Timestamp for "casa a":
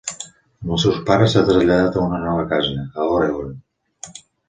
2.57-3.11